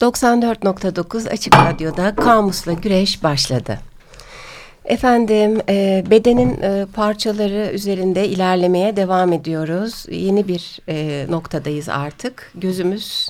[0.00, 3.78] 94.9 Açık Radyo'da Kamus'la Güreş başladı.
[4.84, 10.06] Efendim e, bedenin e, parçaları üzerinde ilerlemeye devam ediyoruz.
[10.10, 12.52] Yeni bir e, noktadayız artık.
[12.54, 13.28] Gözümüz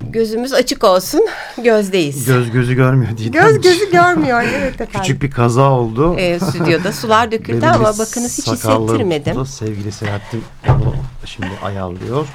[0.00, 1.20] gözümüz açık olsun.
[1.64, 2.24] Gözdeyiz.
[2.24, 3.28] Göz gözü görmüyor diye.
[3.28, 4.42] Göz gözü görmüyor.
[4.42, 5.00] Evet efendim.
[5.00, 6.16] Küçük bir kaza oldu.
[6.18, 9.34] E, stüdyoda sular döküldü ama bakınız hiç hissettirmedim.
[9.34, 9.46] tuttu.
[9.46, 10.94] Sevgili Selahattin onu
[11.24, 12.26] şimdi ayarlıyor.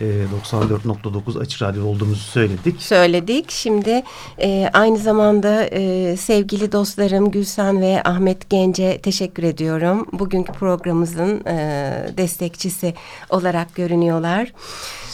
[0.00, 2.82] E, 94.9 Açık Radyo olduğumuzu söyledik.
[2.82, 3.50] söyledik.
[3.50, 4.02] Şimdi
[4.42, 10.06] e, aynı zamanda e, sevgili dostlarım Gülsen ve Ahmet Gence teşekkür ediyorum.
[10.12, 12.94] Bugünkü programımızın e, destekçisi
[13.30, 14.52] olarak görünüyorlar.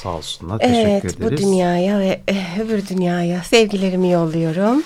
[0.02, 0.58] Sağ olsunlar.
[0.58, 1.20] Teşekkür Evet ederiz.
[1.32, 4.82] bu dünyaya ve e, öbür dünyaya sevgilerimi yolluyorum.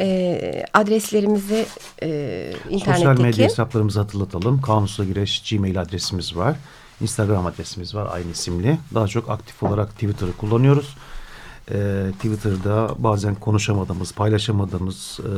[0.00, 1.66] E, adreslerimizi
[2.02, 4.60] e, Sosyal internetteki medya hesaplarımızı hatırlatalım.
[4.60, 6.56] Kanusla Güreş Gmail adresimiz var.
[7.00, 8.78] Instagram adresimiz var aynı isimli.
[8.94, 10.96] Daha çok aktif olarak Twitter'ı kullanıyoruz.
[11.70, 15.30] Ee, Twitter'da bazen konuşamadığımız, paylaşamadığımız e,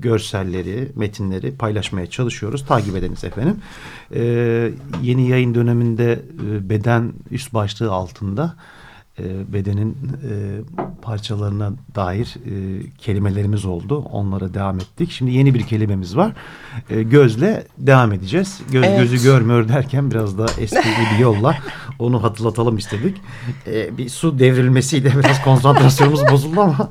[0.00, 2.66] görselleri, metinleri paylaşmaya çalışıyoruz.
[2.66, 3.56] Takip ediniz efendim.
[4.14, 6.12] Ee, yeni yayın döneminde
[6.46, 8.54] e, beden üst başlığı altında
[9.20, 9.96] e, bedenin
[10.30, 10.32] e,
[11.02, 13.98] parçalarına dair e, kelimelerimiz oldu.
[14.12, 15.10] Onlara devam ettik.
[15.10, 16.32] Şimdi yeni bir kelimemiz var.
[16.90, 18.60] E, gözle devam edeceğiz.
[18.72, 19.00] Göz Evet.
[19.00, 21.54] gözü görmüyor derken biraz da eski bir yolla
[21.98, 23.16] onu hatırlatalım istedik.
[23.66, 26.90] E, bir su devrilmesiyle biraz konsantrasyonumuz bozuldu ama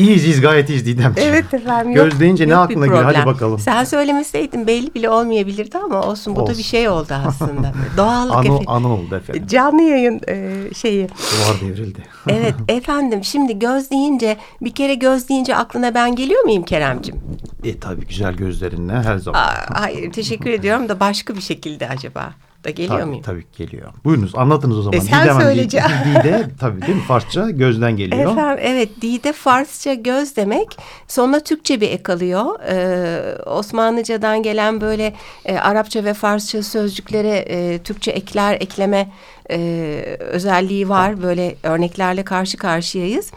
[0.00, 1.28] iyiyiz, iyiyiz gayet iyiyiz Didemciğim.
[1.30, 1.92] Evet efendim.
[1.96, 3.04] yok- Göz deyince ne aklına geliyor?
[3.04, 3.58] Hadi bakalım.
[3.58, 6.58] Sen söylemeseydin belli bile olmayabilirdi ama olsun bu da Olsun.
[6.58, 7.72] bir şey oldu aslında.
[7.96, 8.64] Doğallık Anı, efendim.
[8.68, 9.46] anı oldu efendim.
[9.46, 11.08] Canlı yayın e, şeyi.
[11.08, 12.02] Duvar devrildi.
[12.28, 17.16] Evet efendim şimdi göz deyince bir kere göz deyince aklına ben geliyor muyum Keremcim?
[17.64, 19.40] E tabii güzel gözlerinle her zaman.
[19.40, 22.32] Aa, hayır teşekkür ediyorum da başka bir şekilde acaba
[22.64, 23.22] da geliyor Tabii, muyum?
[23.22, 23.92] tabii geliyor.
[24.04, 24.98] Buyurunuz anlatınız o zaman.
[24.98, 25.90] E, sen Didem Hanım, söyleyeceksin.
[26.14, 27.02] Dide tabii değil mi?
[27.02, 28.32] Farsça gözden geliyor.
[28.32, 30.76] Efendim evet dide Farsça göz demek
[31.08, 32.60] sonra Türkçe bir ek alıyor.
[32.60, 39.08] Ee, Osmanlıcadan gelen böyle e, Arapça ve Farsça sözcüklere e, Türkçe ekler ekleme
[39.50, 41.22] e, özelliği var.
[41.22, 43.30] Böyle örneklerle karşı karşıyayız.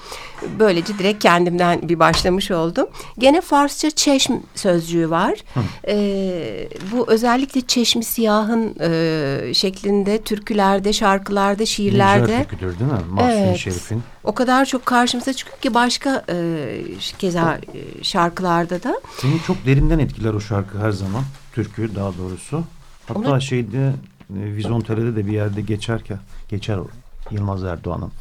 [0.60, 2.88] Böylece direkt kendimden bir başlamış oldum.
[3.18, 5.34] Gene Farsça çeşm sözcüğü var.
[5.88, 12.22] Ee, bu özellikle çeşmi siyahın e, şeklinde türkülerde, şarkılarda, şiirlerde.
[12.24, 12.98] Necder Türküdür değil mi?
[13.10, 13.58] Mahsuni Evet.
[13.58, 14.04] Şerif'in.
[14.24, 16.36] O kadar çok karşımıza çıkıyor ki başka e,
[17.20, 19.02] keza e, şarkılarda da.
[19.18, 21.24] Seni çok derinden etkiler o şarkı her zaman.
[21.54, 22.64] Türkü daha doğrusu.
[23.08, 23.92] Hatta Onu- şeyde
[24.30, 26.20] e, Vizontele'de de bir yerde geçerken
[26.50, 26.80] geçer
[27.32, 28.12] Yılmaz Erdoğan'ın.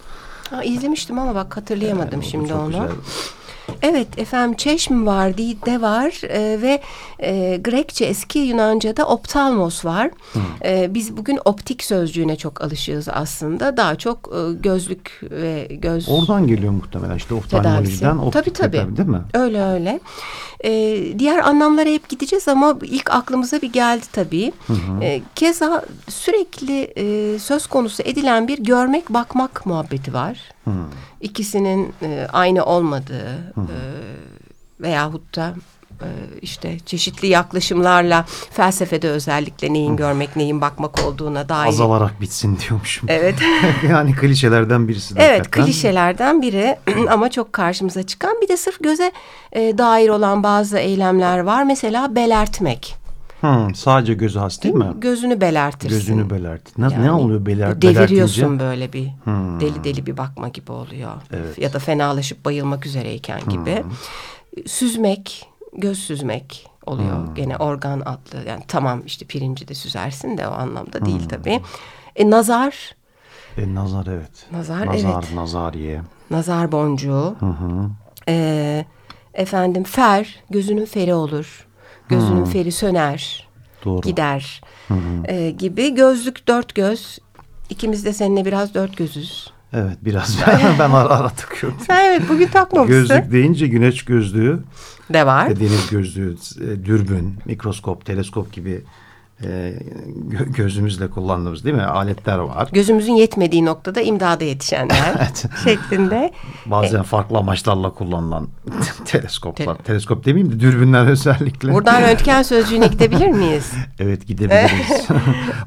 [0.64, 2.66] İzlemiştim ama bak hatırlayamadım da şimdi onu.
[2.66, 2.88] güzel.
[3.82, 6.82] Evet efendim çeşm var, de var e, ve
[7.18, 10.10] e, Grekçe eski Yunanca'da optalmos var.
[10.64, 13.76] E, biz bugün optik sözcüğüne çok alışığız aslında.
[13.76, 18.16] Daha çok e, gözlük ve göz Oradan geliyor muhtemelen işte oftalmolojiden.
[18.18, 18.76] Optik Tabii, tabii.
[18.76, 19.22] tedavi Değil mi?
[19.34, 20.00] Öyle öyle.
[20.64, 24.52] Ee, diğer anlamlara hep gideceğiz ama ilk aklımıza bir geldi tabii.
[25.02, 30.38] Ee, keza sürekli e, söz konusu edilen bir görmek bakmak muhabbeti var.
[31.20, 33.76] İkisinin e, aynı olmadığı e,
[34.80, 35.54] veyahut da
[36.00, 36.08] e,
[36.42, 41.68] işte çeşitli yaklaşımlarla felsefede özellikle neyin görmek neyin bakmak olduğuna dair.
[41.68, 43.08] Azalarak bitsin diyormuşum.
[43.08, 43.34] Evet.
[43.90, 45.14] yani klişelerden birisi.
[45.18, 45.64] Evet hakikaten.
[45.64, 46.76] klişelerden biri
[47.10, 49.12] ama çok karşımıza çıkan bir de sırf göze
[49.52, 51.64] e, dair olan bazı eylemler var.
[51.64, 53.01] Mesela belertmek.
[53.42, 54.86] Hı, sadece gözü has değil mi?
[54.98, 55.96] Gözünü belertirsin.
[55.96, 56.78] Gözünü belert.
[56.78, 58.58] Ne, Yani ne oluyor beler, belertince?
[58.58, 59.60] böyle bir Hmm.
[59.60, 61.12] deli deli bir bakma gibi oluyor.
[61.32, 61.58] Evet.
[61.58, 63.82] Ya da fenalaşıp bayılmak üzereyken gibi.
[64.66, 67.26] Süzmek, göz süzmek oluyor.
[67.26, 67.34] Hmm.
[67.34, 68.48] Gene organ adlı.
[68.48, 71.06] Yani tamam işte pirinci de süzersin de o anlamda Hmm.
[71.06, 71.60] değil tabii.
[72.16, 72.94] E, nazar,
[73.58, 74.46] E, nazar evet.
[74.52, 75.34] Nazar, nazar, evet.
[75.34, 76.02] Nazariye.
[76.30, 77.36] nazar boncuğu.
[77.40, 77.90] Hı hı.
[78.28, 78.84] Ee,
[79.34, 81.66] efendim fer gözünün feri olur.
[82.12, 83.48] Gözünün feri söner,
[83.84, 84.00] Doğru.
[84.00, 84.60] gider
[85.28, 85.94] ee, gibi.
[85.94, 87.18] Gözlük dört göz.
[87.70, 89.52] İkimiz de seninle biraz dört gözüz.
[89.72, 90.38] Evet biraz
[90.78, 91.78] ben ara ara takıyorum.
[91.90, 93.08] Evet bugün takmamışsın.
[93.08, 94.62] Gözlük deyince güneş gözlüğü,
[95.12, 95.50] de var.
[95.50, 98.84] e, deniz gözlüğü, e, dürbün, mikroskop, teleskop gibi
[99.44, 99.74] e,
[100.28, 101.82] gö- gözümüzle kullandığımız değil mi?
[101.82, 102.68] Aletler var.
[102.72, 105.44] Gözümüzün yetmediği noktada imdada yetişenler Evet.
[105.64, 106.32] şeklinde.
[106.66, 108.48] Bazen farklı amaçlarla kullanılan
[109.04, 109.76] teleskoplar.
[109.78, 111.72] Teleskop demeyeyim de dürbünler özellikle.
[111.72, 113.72] Buradan röntgen sözcüğüne gidebilir miyiz?
[113.98, 115.06] Evet gidebiliriz.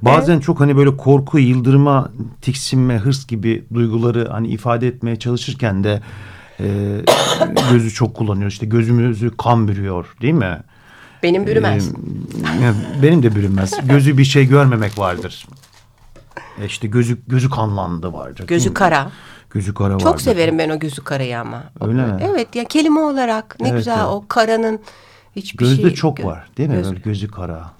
[0.01, 2.11] Bazen çok hani böyle korku, yıldırma,
[2.41, 6.01] tiksinme, hırs gibi duyguları hani ifade etmeye çalışırken de
[6.59, 6.65] e,
[7.71, 8.49] gözü çok kullanıyor.
[8.51, 10.57] İşte gözümüzü kan bürüyor değil mi?
[11.25, 11.87] Benim bürümez.
[11.89, 13.73] Ee, benim de bürünmez.
[13.87, 15.47] Gözü bir şey görmemek vardır.
[16.61, 18.47] E İşte gözü gözü kanlandı vardır.
[18.47, 19.11] Gözü kara.
[19.49, 19.99] Gözü kara var.
[19.99, 21.63] Çok severim ben o gözü karayı ama.
[21.81, 22.17] Öyle mi?
[22.21, 24.05] Evet ya kelime olarak ne Evet, güzel evet.
[24.07, 24.79] o karanın
[25.35, 25.93] hiçbir Gözde şey.
[25.93, 26.75] çok gö- var değil mi?
[26.75, 27.71] göz- Böyle gözü kara.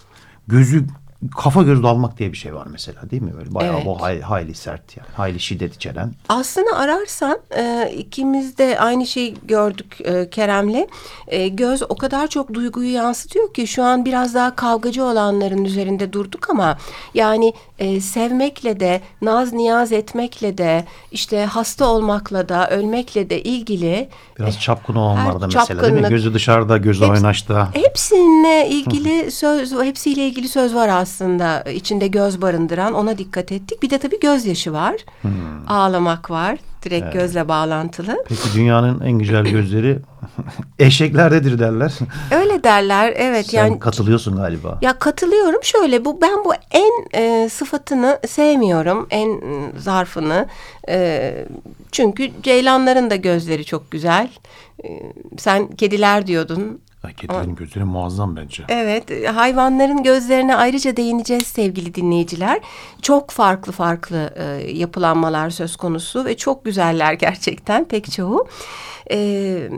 [0.48, 0.86] Gözü
[1.36, 3.32] kafa göz dalmak diye bir şey var mesela değil mi?
[3.38, 3.86] Böyle bayağı Evet.
[3.86, 5.08] bu hay- hayli sert yani.
[5.16, 6.12] Hayli şiddet içeren.
[6.28, 10.86] Aslında ararsan e, ikimiz de aynı şeyi gördük e, Kerem'le.
[11.28, 16.12] E, göz o kadar çok duyguyu yansıtıyor ki şu an biraz daha kavgacı olanların üzerinde
[16.12, 16.78] durduk ama
[17.14, 24.08] yani e, sevmekle de naz niyaz etmekle de işte hasta olmakla da ölmekle de ilgili
[24.38, 26.08] Biraz çapkın olanlar da her mesela değil mi?
[26.08, 27.68] Gözü dışarıda, gözü Hepsi- oynaşta.
[27.74, 31.62] Hepsine ilgili söz, hepsiyle ilgili söz var aslında.
[31.62, 32.94] içinde göz barındıran.
[32.94, 33.82] Ona dikkat ettik.
[33.82, 34.94] Bir de tabii gözyaşı var.
[35.68, 36.58] Ağlamak var.
[36.86, 38.24] Direkt gözle bağlantılı.
[38.28, 39.98] Peki dünyanın en güzel gözleri
[40.78, 41.92] eşeklerdedir derler.
[42.30, 43.12] Öyle derler.
[43.16, 44.78] Evet Sen yani katılıyorsun galiba.
[44.82, 45.62] ya katılıyorum.
[45.62, 49.06] Şöyle bu ben bu en e, sıfatını sevmiyorum.
[49.10, 49.40] En
[49.78, 50.46] zarfını.
[50.88, 51.34] E,
[51.92, 54.28] çünkü ceylanların da gözleri çok güzel.
[54.84, 54.88] E,
[55.38, 56.80] sen kediler diyordun.
[57.06, 58.64] Ay, kedilerin gözleri muazzam bence.
[58.68, 62.60] Evet, hayvanların gözlerine ayrıca değineceğiz sevgili dinleyiciler.
[63.02, 68.46] Çok farklı farklı e, yapılanmalar söz konusu ve çok güzeller gerçekten pek çoğu.
[69.10, 69.70] E,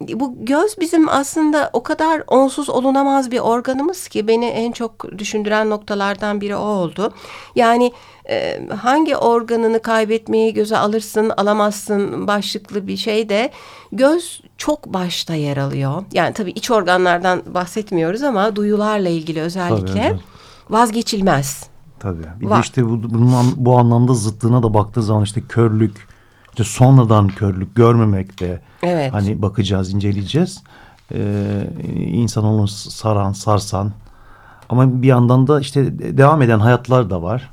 [0.00, 5.70] bu göz bizim aslında o kadar onsuz olunamaz bir organımız ki beni en çok düşündüren
[5.70, 7.12] noktalardan biri o oldu.
[7.54, 7.92] Yani
[8.30, 13.50] e, hangi organını kaybetmeyi göze alırsın alamazsın başlıklı bir şey de
[13.92, 16.04] göz çok başta yer alıyor.
[16.12, 20.20] Yani tabii iç organlardan bahsetmiyoruz ama duyularla ilgili özellikle evet.
[20.70, 21.68] vazgeçilmez.
[22.00, 22.26] Tabii.
[22.40, 22.56] Bir Var.
[22.56, 26.08] de işte bu, bunun bu anlamda zıttına da baktığı zaman işte körlük,
[26.58, 29.12] işte sonradan körlük, görmemek de Evet.
[29.12, 30.62] hani bakacağız, inceleyeceğiz.
[31.14, 33.92] Ee, insanoğlunu saran, sarsan
[34.68, 37.50] ama bir yandan da işte devam eden hayatlar da var.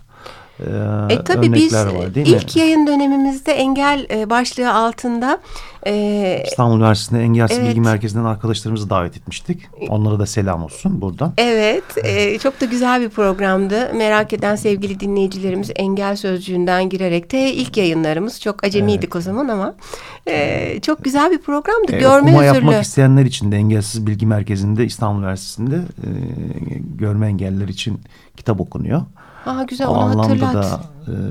[0.60, 2.38] Ee, E tabii biz var değil mi?
[2.38, 5.40] ilk yayın dönemimizde engel e, başlığı altında
[5.88, 7.69] e, İstanbul Üniversitesi'nde Engelsiz Evet.
[7.69, 9.62] Bilgi Merkezi'nden arkadaşlarımızı davet etmiştik.
[9.90, 11.34] Onlara da selam olsun buradan.
[11.38, 13.94] Evet, e, çok da güzel bir programdı.
[13.94, 19.75] Merak eden sevgili dinleyicilerimiz engel sözcüğünden girerek de ilk yayınlarımız çok acemiydik o zaman ama
[20.28, 21.92] e, çok güzel bir programdı.
[21.96, 22.56] Ee, Görme okuma özürlü.
[22.66, 26.10] yapmak isteyenler için de Engelsiz Bilgi Merkezi'nde İstanbul Üniversitesi'nde e,
[26.98, 28.00] görme engelliler için
[28.38, 29.02] kitap okunuyor.
[29.45, 30.53] Aa, güzel O onu anlamda hatırlat.
[30.56, 30.80] da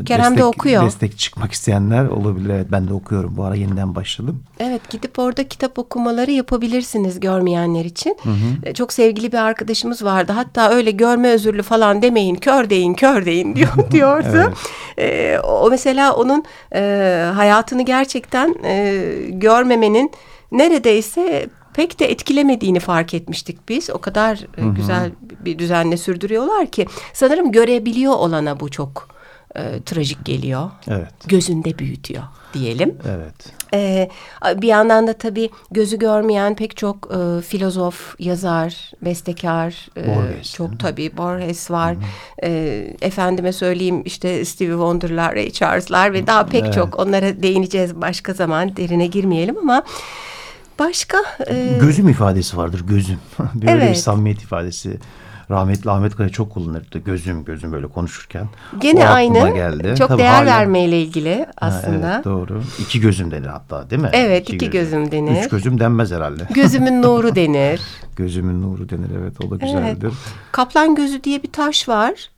[0.01, 0.85] e, Kerem de destek, okuyor.
[0.87, 2.51] destek çıkmak isteyenler olabilir.
[2.51, 3.37] Evet ben de okuyorum.
[3.37, 4.43] Bu ara yeniden başladım.
[4.61, 8.17] Evet gidip orada kitap okumaları yapabilirsiniz görmeyenler için.
[8.63, 10.33] E, Çok sevgili bir arkadaşımız vardı.
[10.33, 14.53] Hatta öyle görme özürlü falan demeyin, kör deyin, kör deyin diyor, diyordu.
[14.99, 16.45] E, o mesela onun
[16.75, 20.11] e, hayatını gerçekten e, görmemenin
[20.53, 23.91] neredeyse pek de etkilemediğini fark etmiştik biz.
[23.91, 25.11] O kadar e, güzel
[25.45, 29.09] bir düzenle sürdürüyorlar ki sanırım görebiliyor olana bu çok
[29.57, 30.71] e, trajik geliyor.
[30.89, 31.13] Evet.
[31.27, 32.23] Gözünde büyütüyor
[32.55, 32.99] diyelim.
[33.09, 33.35] Evet.
[33.75, 34.11] Ee,
[34.57, 40.81] bir yandan da tabii gözü görmeyen pek çok e, filozof, yazar, bestekar, e, Borges, çok
[40.81, 41.97] tabii Borges var.
[42.43, 42.49] E,
[43.01, 46.75] efendime söyleyeyim işte Stevie Wonder'lar, Ray Charles'lar ve daha pek Evet.
[46.75, 49.83] çok onlara değineceğiz başka zaman derine girmeyelim ama
[50.79, 51.19] başka
[51.51, 52.81] e, Gözüm ifadesi vardır.
[52.89, 53.19] Gözüm.
[53.55, 53.99] Böyle bir Evet.
[53.99, 54.99] samimiyet ifadesi.
[55.51, 56.99] Rahmetli Ahmet Kaya çok kullanırdı.
[56.99, 58.49] Gözüm gözüm böyle konuşurken.
[58.81, 59.95] gene aynı geldi.
[59.99, 62.15] çok Tabii değer hala- vermeyle ilgili Ha, aslında.
[62.15, 62.63] evet doğru.
[62.81, 64.11] İki gözüm denir hatta değil mi?
[64.13, 65.45] Evet, iki gözüm denir.
[65.45, 66.43] Üç gözüm denmez herhalde.
[66.55, 67.81] Gözümün nuru denir.
[68.17, 70.13] Gözümün nuru denir evet o da güzeldir.
[70.53, 72.31] Kaplan gözü diye bir taş var.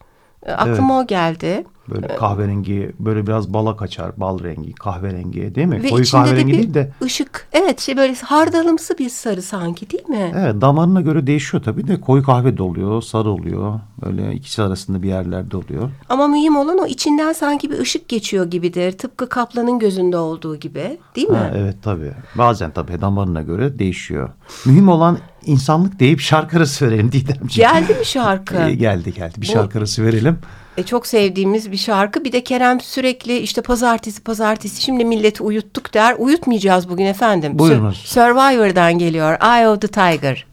[0.47, 1.65] E, Aklıma o geldi.
[1.91, 5.83] Böyle kahverengi böyle biraz bala kaçar bal rengi kahverengi değil mi?
[5.83, 7.49] Ve Koyu içinde de kahverengi bir değil de ışık.
[7.53, 10.33] Evet şey böyle hardalımsı bir sarı sanki değil mi?
[10.37, 13.81] evet damarına göre değişiyor tabii de koyu kahve de oluyor sarı oluyor.
[14.05, 15.91] Böyle ikisi arasında bir yerlerde oluyor.
[16.09, 18.93] Ama mühim olan o içinden sanki bir ışık geçiyor gibidir.
[18.93, 21.37] Tıpkı kaplanın gözünde olduğu gibi değil mi?
[21.37, 22.13] Ha, evet tabii.
[22.35, 24.29] Bazen tabii damarına göre değişiyor.
[24.65, 27.71] Mühim olan insanlık deyip şarkı arası verelim Didemciğim.
[27.71, 28.55] Geldi mi şarkı?
[28.71, 29.35] Geldi geldi.
[29.37, 30.39] Bir Bu- şarkı arası verelim.
[30.77, 32.25] E, çok sevdiğimiz bir şarkı.
[32.25, 36.15] Bir de Kerem sürekli işte pazartesi pazartesi şimdi milleti uyuttuk der.
[36.19, 37.59] Uyutmayacağız bugün efendim.
[37.59, 37.97] Buyurunuz.
[37.97, 39.37] Sur- Survivor'dan geliyor.
[39.43, 40.47] Eye of the Tiger.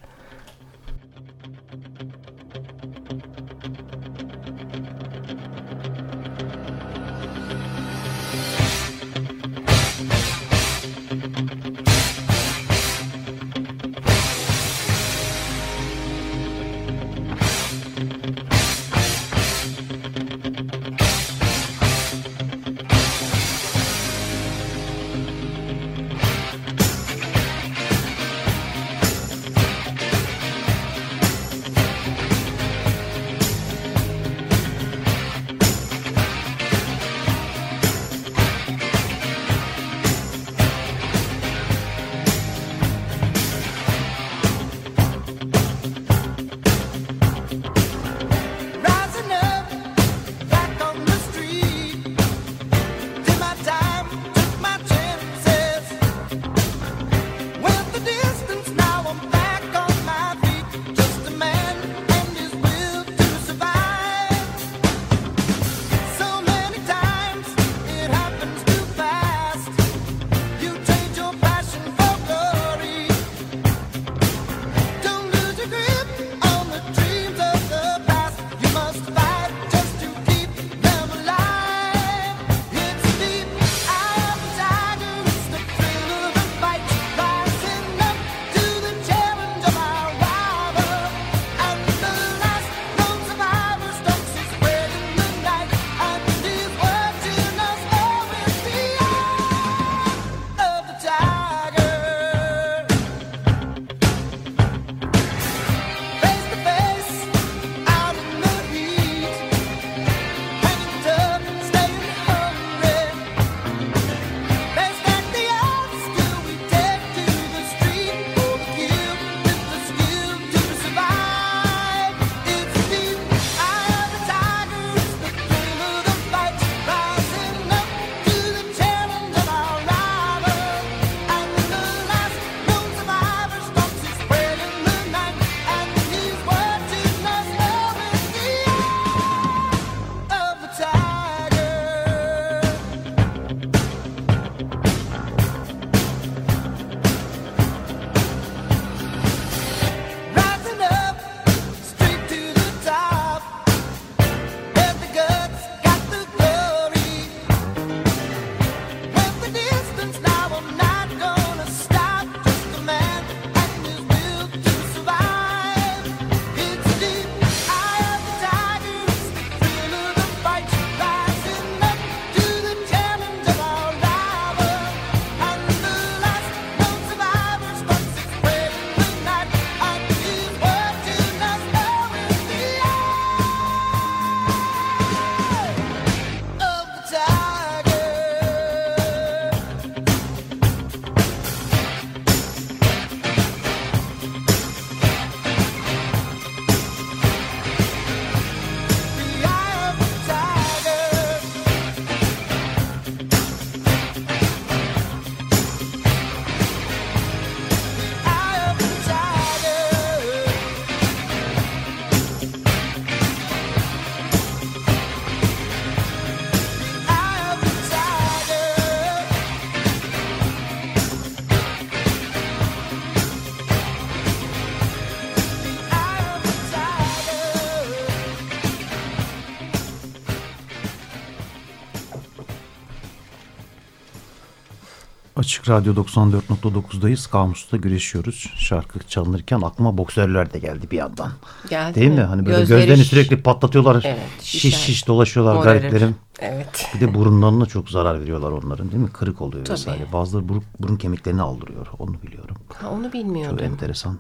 [235.63, 237.29] Açık Radyo 94.9'dayız.
[237.29, 238.51] Kamus'ta güreşiyoruz.
[238.55, 241.31] Şarkı çalınırken aklıma boksörler de geldi bir yandan.
[241.69, 242.15] Geldi Değil mi?
[242.15, 242.21] mi?
[242.21, 244.01] Hani böyle Gözleri gözlerini şiş- sürekli patlatıyorlar.
[244.05, 245.79] Evet, şiş şiş dolaşıyorlar Morarır.
[245.81, 246.15] gariplerim.
[246.39, 246.87] Evet.
[246.95, 249.09] Bir de burunlarına çok zarar veriyorlar onların değil mi?
[249.09, 249.73] Kırık oluyor Tabii.
[249.73, 250.05] vesaire.
[250.13, 251.87] Bazıları burun, burun kemiklerini aldırıyor.
[251.99, 252.55] Onu biliyorum.
[252.81, 253.65] Ha, onu Çok bilmiyordum.
[253.65, 254.17] enteresan.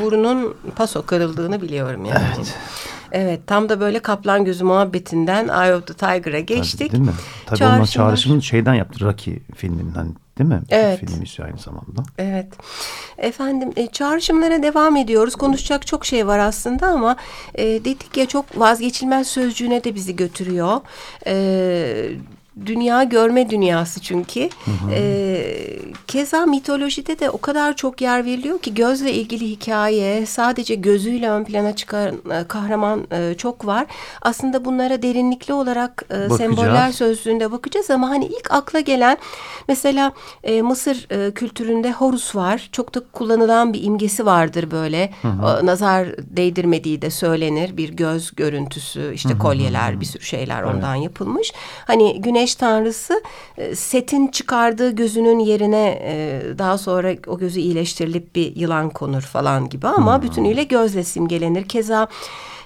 [0.00, 2.24] Burnun paso kırıldığını biliyorum yani.
[3.12, 3.40] Evet.
[3.46, 6.78] tam da böyle kaplan gözü muhabbetinden Eye of the Tiger'a geçtik.
[6.78, 7.16] Tabii, değil mi?
[7.46, 9.04] Tabii Çağrışımlar- çağrışımını şeyden yaptı.
[9.04, 10.62] Rocky filminden değil mi?
[10.68, 11.00] Evet.
[11.00, 12.02] Film ismi aynı zamanda.
[12.18, 12.46] Evet.
[13.18, 15.36] Efendim e, çağrışımlara devam ediyoruz.
[15.36, 17.16] Konuşacak çok şey var aslında ama
[17.54, 20.80] e, dedik ya çok vazgeçilmez sözcüğüne de bizi götürüyor.
[21.26, 22.10] E,
[22.66, 24.48] dünya görme dünyası çünkü.
[24.92, 25.42] E,
[26.06, 31.44] keza mitolojide de o kadar çok yer veriliyor ki gözle ilgili hikaye sadece gözüyle ön
[31.44, 33.86] plana çıkan e, kahraman e, çok var.
[34.22, 36.36] Aslında bunlara derinlikli olarak e, Bakacağız.
[36.36, 39.16] semboller sözlüğünde bakacağız ama hani ilk akla gelen
[39.68, 40.12] mesela
[40.44, 42.68] e, Mısır e, kültüründe Horus var.
[42.72, 45.10] Çok da kullanılan bir imgesi vardır böyle.
[45.24, 47.76] O, nazar değdirmediği de söylenir.
[47.76, 51.52] Bir göz görüntüsü, işte kolyeler, bir sürü şeyler ondan yapılmış.
[51.86, 53.22] Hani güneş tanrısı
[53.56, 59.68] e, Set'in çıkardığı gözünün yerine e, daha sonra o gözü iyileştirilip bir yılan konur falan
[59.68, 61.68] gibi ama bütünüyle gözle simgelenir.
[61.68, 62.08] Keza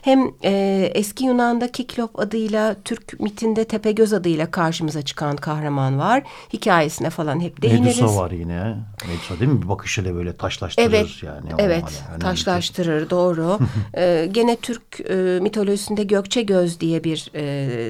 [0.02, 6.22] hem e, eski Yunan'da Kiklop adıyla, Türk mitinde Tepegöz adıyla karşımıza çıkan kahraman var.
[6.52, 8.00] Hikayesine falan hep değiniriz.
[8.00, 8.76] Medusa var yine.
[9.08, 9.62] Medusa değil mi?
[9.62, 11.50] Bir bakışıyla böyle taşlaştırır Evet, yani.
[11.58, 12.22] Evet, önemli.
[12.22, 13.58] taşlaştırır doğru.
[13.96, 17.42] ee, gene Türk e, mitolojisinde Gökçe Göz diye bir e,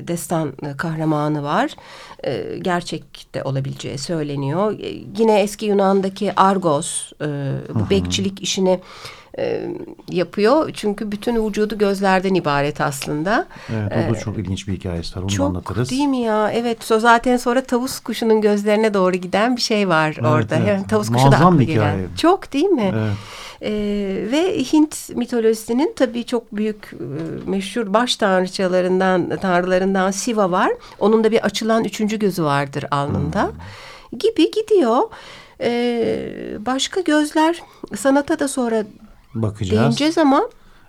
[0.09, 1.71] destan e, kahramanı var.
[2.25, 4.79] E, gerçek de olabileceği söyleniyor.
[4.79, 4.89] E,
[5.19, 7.27] yine eski Yunan'daki Argos, e,
[7.75, 8.81] bu bekçilik işini
[9.39, 9.69] e,
[10.11, 10.71] yapıyor.
[10.75, 13.47] Çünkü bütün vücudu gözlerden ibaret aslında.
[13.93, 15.23] Evet, o da çok ilginç bir hikayesi var.
[15.23, 15.91] Onu Ee, Çok anlatırız.
[15.91, 16.51] değil mi ya?
[16.53, 16.85] Evet.
[16.85, 20.57] So zaten sonra tavus kuşunun gözlerine doğru giden bir şey var Evet, orada.
[20.57, 20.69] evet.
[20.69, 21.93] Yani tavus kuşu da Muazzam aklı bir gelen.
[21.93, 22.07] hikaye.
[22.19, 22.93] Çok değil mi?
[22.95, 23.13] Evet.
[23.65, 23.71] Ee,
[24.33, 30.71] ve Hint mitolojisinin tabii çok büyük e, meşhur baş tanrıçalarından, tanrılarından Siva var.
[30.99, 33.43] Onun da bir açılan üçüncü gözü vardır alnında.
[33.45, 34.19] Hmm.
[34.19, 34.99] Gibi gidiyor.
[35.61, 37.63] Ee, başka gözler
[37.97, 38.85] sanata da sonra
[39.35, 39.81] Bakacağız.
[39.81, 40.43] değineceğiz ama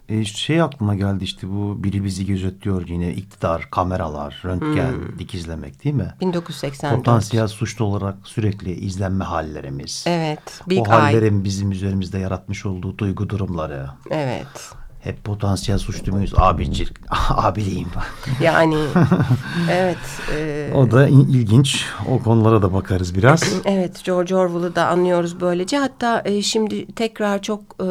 [0.10, 5.20] E, şey aklıma geldi işte bu biri bizi gözetliyor yine iktidar, kameralar, röntgen, Hmm.
[5.20, 6.14] dikizlemek değil mi?
[6.22, 6.98] 1984.
[6.98, 10.04] Potansiyel suçlu olarak sürekli izlenme hallerimiz.
[10.08, 10.62] Evet.
[10.70, 11.00] Big o Eye.
[11.00, 13.88] hallerin bizim üzerimizde yaratmış olduğu duygu durumları.
[14.12, 14.72] Evet.
[15.04, 16.34] Hep potansiyel suçlu muyuz?
[16.38, 16.88] Abicik,
[17.30, 17.88] abiliyim.
[18.42, 18.78] Yani
[19.72, 19.98] evet.
[20.36, 21.86] e, O da in- ilginç.
[22.10, 23.44] O konulara da bakarız biraz.
[23.66, 25.78] Evet George Orwell'ı da anlıyoruz böylece.
[25.78, 27.88] Hatta e, şimdi tekrar çok e,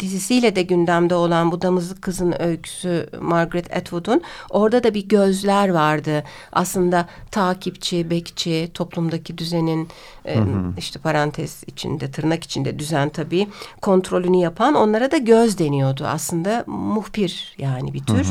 [0.00, 6.24] dizisiyle de gündemde olan bu Damızlık Kızın öyküsü Margaret Atwood'un orada da bir gözler vardı.
[6.52, 9.88] Aslında takipçi, bekçi, toplumdaki düzenin
[10.26, 10.36] e,
[10.78, 13.48] işte parantez içinde, tırnak içinde düzen tabii
[13.82, 16.04] kontrolünü yapan onlara da göz deniyordu.
[16.06, 18.26] Aslında muhbir yani bir tür.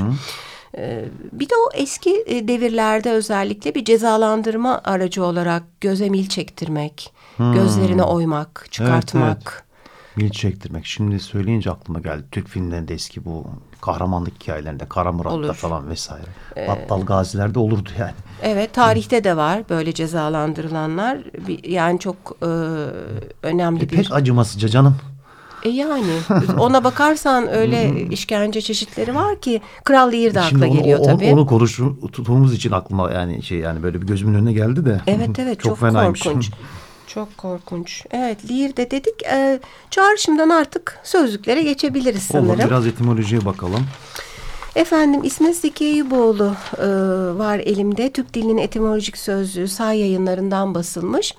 [0.78, 7.14] Ee, Bir de o eski e, devirlerde özellikle bir cezalandırma aracı olarak göze mil çektirmek,
[7.40, 9.64] gözlerine oymak, çıkartmak.
[10.16, 10.86] Mil çektirmek.
[10.86, 12.24] Şimdi söyleyince aklıma geldi.
[12.32, 13.48] Türk filmlerinde eski bu
[13.82, 15.54] kahramanlık hikayelerinde Kara Murat'ta Olur.
[15.54, 16.26] falan vesaire.
[16.68, 18.14] Battal gazilerde olurdu yani.
[18.44, 21.18] Evet, tarihte de var böyle cezalandırılanlar.
[21.64, 22.46] Yani çok e,
[23.48, 23.96] önemli E, bir...
[23.96, 24.96] pek acımasızca canım.
[25.64, 26.12] E yani
[26.58, 31.06] ona bakarsan öyle işkence çeşitleri var ki Kral Lear da Şimdi akla onu, geliyor onu,
[31.06, 31.34] tabii.
[31.34, 35.02] onu konuştuğumuz için aklıma yani şey yani böyle bir gözümün önüne geldi de.
[35.08, 36.22] Evet evet çok, fenaymış.
[36.24, 36.52] korkunç.
[37.08, 38.06] Çok korkunç.
[38.12, 39.24] Evet Lear de dedik.
[39.24, 42.70] E, çağrışımdan artık sözlüklere geçebiliriz Olur sanırım.
[42.70, 43.88] biraz etimolojiye bakalım.
[44.76, 46.88] Efendim İsmet Zeki Eyüboğlu e,
[47.38, 48.12] var elimde.
[48.12, 51.36] Türk Dilinin Etimolojik Sözlüğü say yayınlarından basılmış.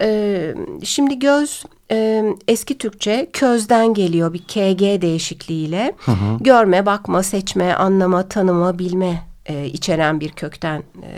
[0.00, 5.94] E, şimdi göz e, eski Türkçe közden geliyor bir KG değişikliğiyle.
[6.40, 11.10] Görme, bakma, seçme, anlama, tanıma, bilme e, içeren bir kökten e,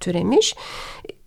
[0.00, 0.54] türemiş.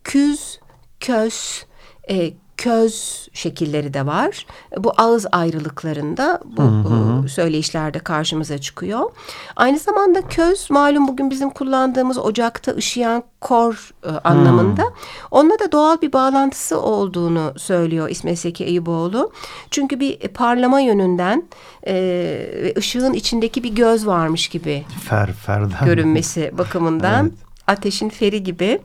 [0.04, 0.60] Küz,
[1.00, 1.66] köz,
[2.10, 4.46] e, köz şekilleri de var.
[4.78, 9.12] Bu ağız ayrılıklarında bu e, söyleyişlerde karşımıza çıkıyor.
[9.56, 14.84] Aynı zamanda köz malum bugün bizim kullandığımız ocakta ışıyan kor e, anlamında.
[15.32, 19.32] Onunla da doğal bir bağlantısı olduğunu söylüyor İsmet Zeki Eyüboğlu.
[19.72, 21.44] Çünkü bir parlama yönünden
[21.88, 25.86] e, ışığın içindeki bir göz varmış gibi Fer, ferden.
[25.86, 27.26] görünmesi bakımından
[27.72, 27.78] Evet.
[27.78, 28.80] ateşin feri gibi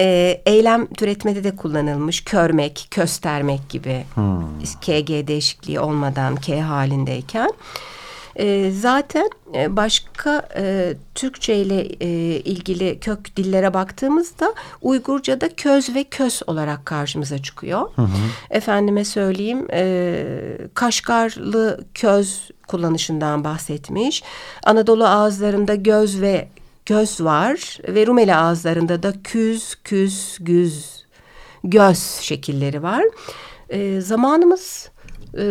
[0.00, 2.24] e, eylem türetmede de kullanılmış.
[2.24, 4.04] Körmek, köstermek gibi.
[4.80, 7.50] KG değişikliği olmadan K halindeyken.
[8.36, 9.30] E, zaten
[9.68, 12.08] başka e, Türkçe ile e,
[12.40, 17.80] ilgili kök dillere baktığımızda Uygurca'da köz ve kös olarak karşımıza çıkıyor.
[17.96, 18.08] Hı hı.
[18.50, 20.24] Efendime söyleyeyim e,
[20.74, 24.22] Kaşgarlı köz kullanışından bahsetmiş.
[24.64, 26.48] Anadolu ağızlarında göz ve
[26.90, 31.04] göz var ve Rumeli ağızlarında da küz, küz, güz,
[31.64, 33.04] göz şekilleri var.
[33.68, 34.90] E, zamanımız
[35.34, 35.44] e,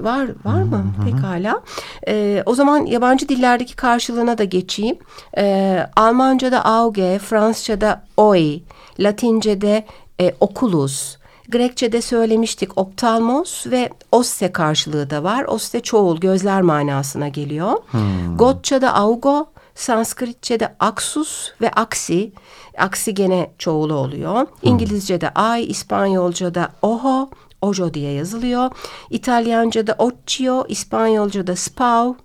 [0.00, 0.94] var var mı?
[0.96, 1.10] Hı hı.
[1.10, 1.62] Pekala.
[2.08, 4.96] E, o zaman yabancı dillerdeki karşılığına da geçeyim.
[5.36, 8.62] E, Almanca'da auge, Fransızca'da oi,
[9.00, 9.84] Latince'de
[10.20, 11.16] e, oculus,
[11.48, 15.44] Grekçe'de söylemiştik optalmos ve oste karşılığı da var.
[15.44, 17.72] Oste çoğul, gözler manasına geliyor.
[17.90, 18.36] Hmm.
[18.36, 22.32] Gotça'da augo, Sanskritçe'de aksus ve aksi.
[22.78, 24.40] Aksi gene çoğulu oluyor.
[24.40, 24.46] Hmm.
[24.62, 27.30] İngilizce'de ay, İspanyolca'da oho,
[27.62, 28.70] ojo diye yazılıyor.
[29.10, 32.16] İtalyanca'da occhio, İspanyolca'da spau,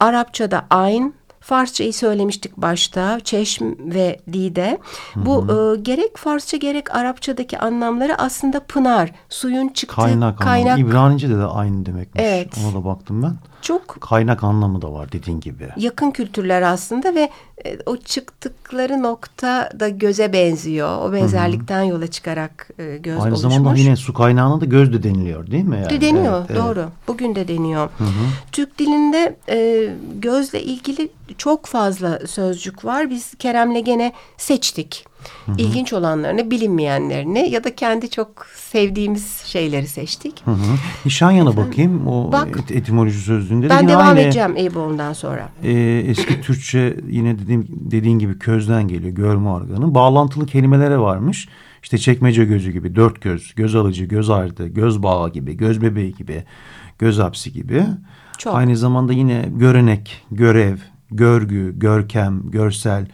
[0.00, 3.20] Arapça'da ayn, Farsçayı söylemiştik başta.
[3.20, 4.78] Çeşm ve Dide.
[5.16, 9.12] Bu E, gerek Farsça gerek Arapçadaki anlamları aslında pınar.
[9.28, 10.38] Suyun çıktığı kaynak.
[10.38, 10.78] kaynak.
[10.78, 12.22] İbranice'de de aynı demekmiş.
[12.24, 12.48] Evet.
[12.64, 15.68] Ona da baktım ben çok kaynak anlamı da var dediğin gibi.
[15.76, 17.30] Yakın kültürler aslında ve
[17.64, 21.08] e, o çıktıkları nokta da göze benziyor.
[21.08, 21.90] O benzerlikten Hı -hı.
[21.90, 23.54] yola çıkarak e, göz Aynı oluşmuş.
[23.54, 25.76] zamanda yine su kaynağına da göz de deniliyor değil mi?
[25.76, 25.90] Yani?
[25.90, 26.80] De deniyor evet, doğru.
[26.80, 26.92] Evet.
[27.08, 27.90] Bugün de deniyor.
[27.98, 28.26] Hı -hı.
[28.52, 33.10] Türk dilinde e, gözle ilgili çok fazla sözcük var.
[33.10, 35.13] Biz Kerem'le gene seçtik.
[35.46, 35.56] Hı hı.
[35.58, 40.42] İlginç olanlarını, bilinmeyenlerini ya da kendi çok sevdiğimiz şeyleri seçtik.
[40.44, 40.76] Hı hı.
[41.04, 42.06] Nişanyana bakayım.
[42.08, 43.68] O Bak, et etimoloji sözlüğünde.
[43.70, 45.48] Ben devam aynı, edeceğim Eyüboğlu'ndan sonra.
[45.62, 45.72] E,
[46.06, 49.14] eski Türkçe yine dediğim, dediğin gibi közden geliyor.
[49.14, 49.94] Görme organı.
[49.94, 51.48] Bağlantılı kelimelere varmış.
[51.82, 56.14] İşte çekmece gözü gibi, dört göz, göz alıcı, göz ardı, göz bağı gibi, göz bebeği
[56.14, 56.44] gibi,
[56.98, 57.82] göz hapsi gibi.
[58.38, 58.54] Çok.
[58.56, 60.76] Aynı zamanda yine görenek, görev,
[61.10, 63.06] görgü, görkem, görsel,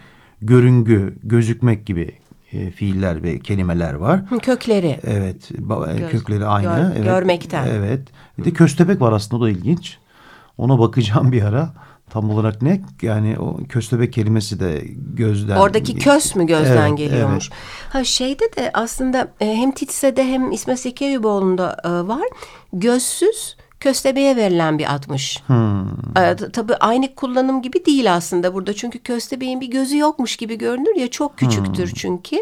[0.43, 2.19] görüngü, gözükmek gibi
[2.53, 4.23] e, fiiller ve kelimeler var.
[4.43, 5.01] Kökleri.
[5.05, 5.51] Evet,
[5.99, 6.77] Göz, kökleri aynı.
[6.77, 7.67] Gör, evet, görmekten.
[7.67, 8.01] Evet.
[8.39, 9.99] Bir de köstebek var aslında o da ilginç.
[10.59, 11.75] Ona bakacağım bir ara.
[12.11, 12.81] Tam olarak ne?
[13.03, 15.57] Yani o köstebek kelimesi de gözden.
[15.57, 17.49] Oradaki kös mü gözden evet, geliyormuş?
[17.53, 17.93] Evet.
[17.93, 22.23] Ha şeyde de aslında e, hem Titse'de hem İsmet Sekeyüboğlu'nda e, var.
[22.73, 25.43] Gözsüz köstebeğe verilen bir atmış.
[25.47, 25.89] Hmm.
[26.19, 28.75] Ee, tabii aynı kullanım gibi değil aslında burada.
[28.75, 31.95] Çünkü köstebeğin bir gözü yokmuş gibi görünür ya çok küçüktür hmm.
[31.95, 32.37] çünkü.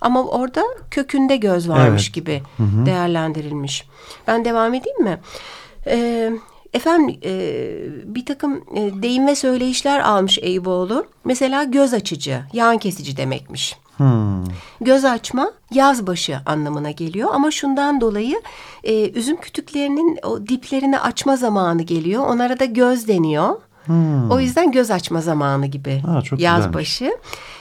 [0.00, 2.14] Ama orada kökünde göz varmış evet.
[2.14, 3.86] gibi hı değerlendirilmiş.
[4.26, 5.20] Ben devam edeyim mi?
[5.86, 6.32] Ee,
[6.72, 7.34] efendim e,
[8.04, 11.06] bir takım e, deyim ve söyleyişler almış Eyüboğlu.
[11.24, 13.76] Mesela göz açıcı, yan kesici demekmiş.
[14.00, 14.44] Hmm.
[14.80, 18.40] Göz açma yazbaşı anlamına geliyor ama şundan dolayı
[18.84, 22.26] e, üzüm kütüklerinin o diplerini açma zamanı geliyor.
[22.26, 23.56] Onlara da göz deniyor.
[23.84, 24.30] Hmm.
[24.30, 27.12] O yüzden göz açma zamanı gibi ha, yazbaşı.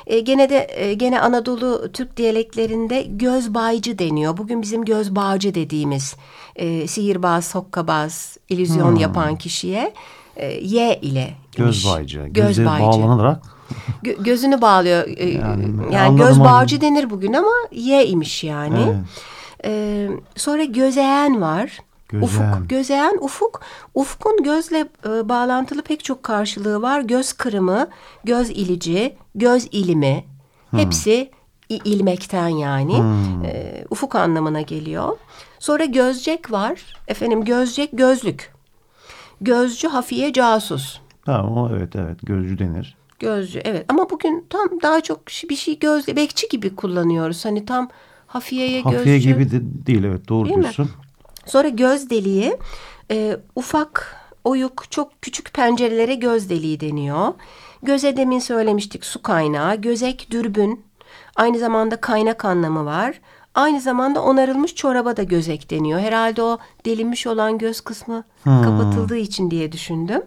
[0.08, 4.38] E, gene de e, gene Anadolu Türk diyaleklerinde göz baycı deniyor.
[4.38, 6.16] Bugün bizim göz bağcı dediğimiz
[6.56, 8.96] e, sihirbaz, hokkabaz, illüzyon hmm.
[8.96, 9.94] yapan kişiye
[10.36, 11.34] e, Y ile.
[11.56, 12.26] Göz baycı.
[12.28, 12.86] Göz baycı.
[12.86, 13.59] bağlanarak
[14.04, 15.08] Gö gözünü bağlıyor.
[15.18, 18.84] Ee, yani, yani göz bağcı denir bugün ama Y imiş yani.
[18.84, 18.96] Evet.
[19.66, 21.80] Ee, sonra gözeyen var.
[22.10, 22.52] Gözeyen.
[22.52, 23.62] Ufuk, gözeyen ufuk.
[23.94, 27.02] Ufkun gözle e, bağlantılı pek çok karşılığı var.
[27.02, 27.88] Göz kırımı,
[28.24, 30.26] göz ilici, göz ilimi.
[30.70, 30.80] Hmm.
[30.80, 31.32] Hepsi
[31.70, 32.98] ilmekten yani.
[32.98, 33.46] Hmm.
[33.46, 35.18] E, ufuk anlamına geliyor.
[35.60, 36.98] Sonra gözcek var.
[37.08, 38.54] Efendim gözcek gözlük.
[39.42, 41.00] Gözcü hafiye casus.
[41.26, 42.98] Tamam o evet evet gözcü denir.
[43.20, 47.46] Gözcü evet ama bugün tam daha çok bir şey gözle bekçi gibi kullanıyoruz.
[47.46, 47.90] Hani tam
[48.28, 48.98] hafiyeye gözcü.
[48.98, 50.86] Hafiye gibi de değil evet doğru değil diyorsun.
[50.86, 50.92] Mi?
[51.46, 52.58] Sonra göz deliği
[53.12, 57.34] e, ufak oyuk çok küçük pencerelere göz deliği deniyor.
[57.84, 60.84] Göze demin söylemiştik su kaynağı, gözek, dürbün
[61.36, 63.22] aynı zamanda kaynak anlamı var.
[63.56, 66.00] Aynı zamanda onarılmış çoraba da gözek deniyor.
[66.00, 68.64] Herhalde o delinmiş olan göz kısmı hmm.
[68.64, 70.22] kapatıldığı için diye düşündüm.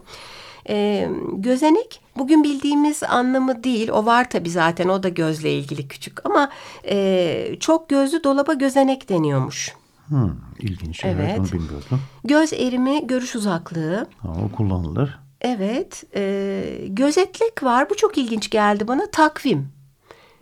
[0.68, 3.88] E, gözenek bugün bildiğimiz anlamı değil.
[3.88, 6.51] O var tabi zaten o da gözle ilgili küçük ama
[6.88, 9.72] e, çok gözlü dolaba gözenek deniyormuş.
[10.09, 11.05] Hmm, ilginç.
[11.05, 11.16] Evet.
[11.20, 11.38] evet.
[11.38, 12.01] Onu bilmiyordum.
[12.25, 14.07] Göz erimi, görüş uzaklığı.
[14.18, 15.18] Ha, o kullanılır.
[15.40, 16.05] Evet.
[16.14, 17.90] E, gözetlek var.
[17.90, 19.11] Bu çok ilginç geldi bana.
[19.11, 19.68] Takvim.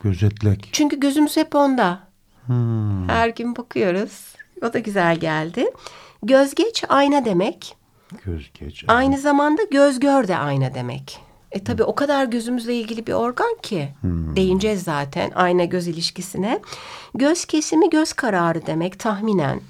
[0.03, 0.69] Gözetlek.
[0.73, 2.01] Çünkü gözümüz hep onda.
[2.47, 3.09] Hmm.
[3.09, 4.35] Her gün bakıyoruz.
[4.63, 5.67] O da güzel geldi.
[6.23, 7.77] Gözgeç ayna demek.
[8.25, 8.85] Gözgeç.
[8.89, 11.21] Aynı zamanda göz gör de ayna demek.
[11.53, 14.37] E tabii o kadar gözümüzle ilgili bir organ ki hmm.
[14.37, 16.61] değineceğiz zaten ayna göz ilişkisine.
[17.15, 19.61] Göz kesimi göz kararı demek tahminen.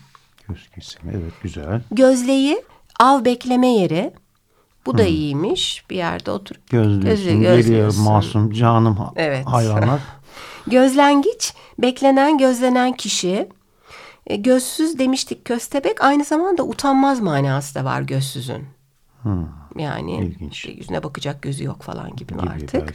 [0.48, 1.83] Göz kesimi evet güzel.
[1.90, 2.62] Gözleyi
[3.00, 4.12] av bekleme yeri.
[4.87, 5.85] Bu da iyiymiş.
[5.90, 6.57] Bir yerde otur.
[6.70, 9.46] Gözlüyorsun, Gözü- geliyor masum canım Evet.
[9.46, 10.00] hayvanlar.
[10.66, 13.48] Gözlengiç, beklenen, gözlenen kişi.
[14.30, 16.04] E, gözsüz demiştik köstebek.
[16.04, 18.64] Aynı zamanda utanmaz manası da var gözsüzün.
[19.22, 19.46] Hmm,
[19.78, 20.64] Yani İlginç.
[20.64, 22.74] yüzüne bakacak gözü yok falan gibi, gibi artık.
[22.74, 22.92] belki.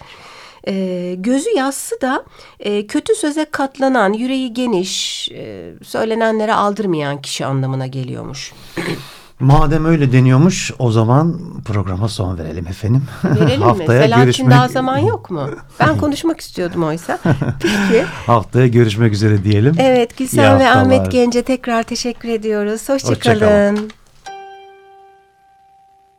[0.67, 2.25] E, gözü yassı da
[2.59, 8.53] e, kötü söze katlanan, yüreği geniş, e, söylenenlere aldırmayan kişi anlamına geliyormuş.
[9.39, 13.03] Madem öyle deniyormuş o zaman programa son verelim efendim.
[13.23, 13.63] Verelim mi?
[13.65, 15.49] Haftaya Selahattin görüşmek daha zaman yok mu?
[15.79, 17.19] Ben konuşmak istiyordum oysa.
[17.59, 18.03] Peki.
[18.25, 19.75] Haftaya görüşmek üzere diyelim.
[19.79, 20.69] Evet Gülsen ve.
[20.69, 22.89] Ahmet Gence tekrar teşekkür ediyoruz.
[22.89, 23.35] Hoşça kalın.
[23.35, 23.91] Hoşçakalın.